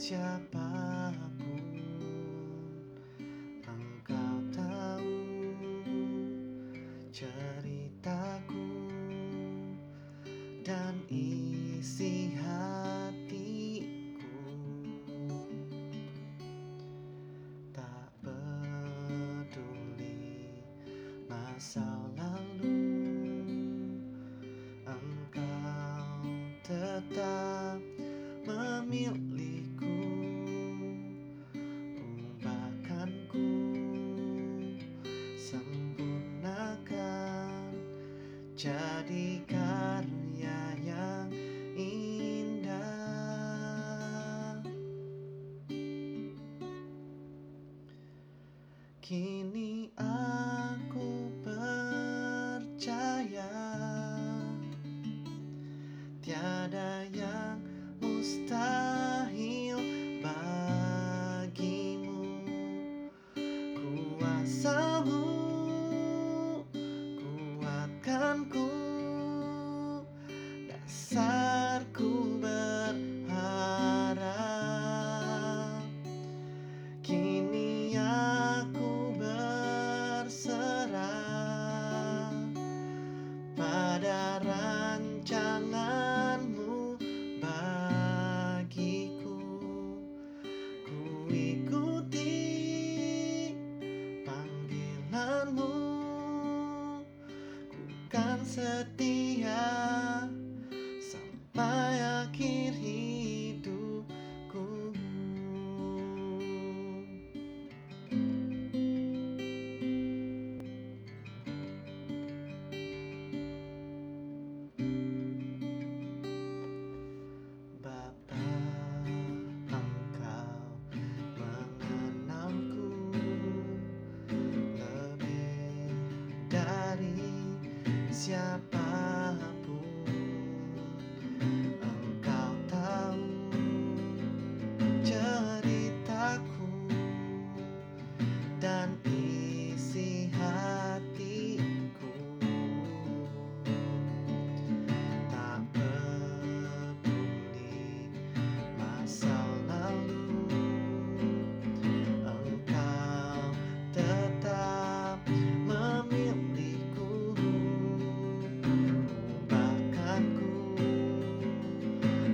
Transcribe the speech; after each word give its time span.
siapa 0.00 1.12
pun 1.36 1.76
Engkau 3.68 4.36
tahu 4.48 5.12
ceritaku 7.12 8.64
dan 10.64 10.96
isi 11.12 12.32
hatiku. 12.32 13.84
Tak 17.76 18.08
peduli 18.24 19.84
masa 21.28 21.84
lalu 22.16 22.72
Engkau 24.88 26.24
tetap 26.64 27.76
memilihku 28.48 29.39
Karya 39.10 40.62
yang 40.86 41.34
indah. 41.74 42.78
Kini 49.02 49.90
aku 49.98 51.26
percaya 51.42 53.50
Tiada 56.22 57.02
yang 57.10 57.58
mustahil 57.98 59.82
bagimu. 60.22 62.22
Kuasamu 63.74 65.26
kuatkanku 67.18 68.89
Dasarku 71.10 72.38
berharap. 72.38 73.02
Kini 77.02 77.98
aku 77.98 79.18
berserah 79.18 80.30
pada 83.58 84.38
rancanganmu 84.38 86.94
bagiku. 87.42 89.42
Ku 90.86 91.26
ikuti 91.26 92.38
panggilanmu. 94.22 95.74
Ku 97.66 97.82
kan 98.06 98.46
setia 98.46 99.90
My, 101.52 101.64
I 101.64 102.28
can't 102.32 102.76
hear. 102.76 102.99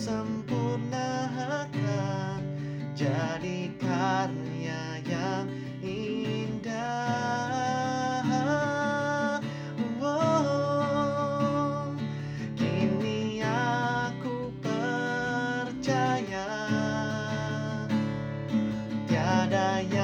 Sempurnakan 0.00 0.96
Jadi 2.96 3.68
karya 3.76 4.96
yang 5.04 5.44
indah. 5.84 7.04
Oh, 10.00 11.92
Kini 12.56 13.44
aku 13.44 14.48
percaya 14.64 16.48
Tiada 19.04 19.84
yang 19.84 19.99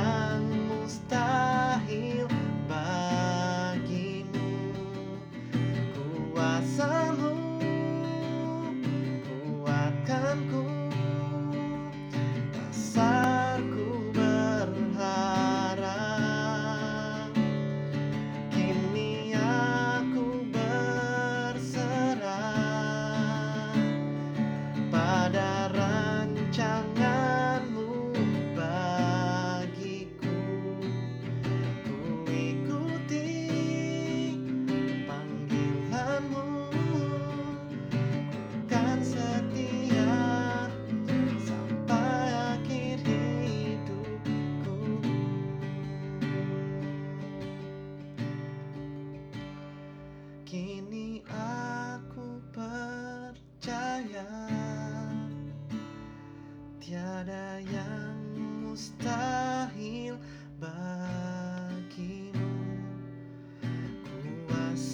kuatkanku 10.37 10.76
Dasarku 10.76 10.76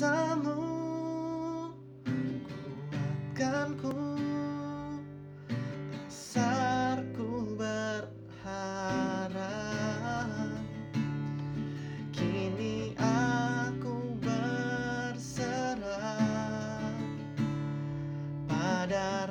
Kuasamu 0.02 0.58
kuatkanku 3.38 3.94
Dasarku 6.10 7.54
berharap. 7.54 8.26
Kini 12.10 12.99
aku 12.99 14.19
berserah 14.19 15.38
pada 18.50 19.31